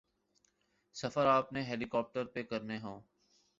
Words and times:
سفر 0.95 1.25
آپ 1.27 1.53
نے 1.53 1.61
ہیلی 1.61 1.85
کاپٹر 1.85 2.25
پہ 2.25 2.43
کرنے 2.43 2.77
ہوں۔ 2.79 3.01